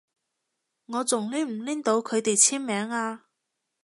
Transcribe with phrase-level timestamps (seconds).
[0.87, 3.27] 我仲拎唔拎到佢哋簽名啊？